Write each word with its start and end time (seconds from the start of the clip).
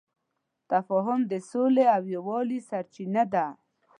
تفاهم 0.71 1.19
د 1.31 1.33
سولې 1.51 1.85
او 1.95 2.03
یووالي 2.15 2.59
سرچینه 2.69 3.23
ده. 3.33 3.45